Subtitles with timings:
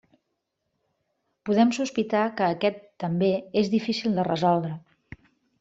[1.49, 3.31] Podem sospitar que aquest, també,
[3.63, 4.73] és difícil de resoldre.